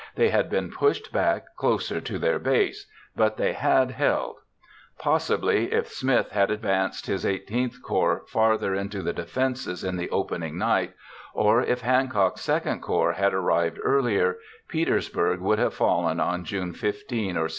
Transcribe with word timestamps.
They 0.15 0.29
had 0.29 0.49
been 0.49 0.71
pushed 0.71 1.11
back 1.13 1.43
closer 1.55 2.01
to 2.01 2.17
their 2.17 2.39
base—but 2.39 3.37
they 3.37 3.53
had 3.53 3.91
held. 3.91 4.37
Possibly 4.97 5.71
if 5.71 5.89
Smith 5.89 6.31
had 6.31 6.49
advanced 6.49 7.05
his 7.05 7.21
XVIII 7.23 7.69
Corps 7.83 8.23
farther 8.25 8.73
into 8.73 9.03
the 9.03 9.13
defenses 9.13 9.85
on 9.85 9.97
the 9.97 10.09
opening 10.09 10.57
night, 10.57 10.93
or 11.35 11.61
if 11.61 11.81
Hancock's 11.81 12.49
II 12.49 12.79
Corps 12.81 13.13
had 13.13 13.35
arrived 13.35 13.77
earlier, 13.83 14.37
Petersburg 14.67 15.39
would 15.39 15.59
have 15.59 15.75
fallen 15.75 16.19
on 16.19 16.45
June 16.45 16.73
15 16.73 17.37
or 17.37 17.47
16. 17.49 17.49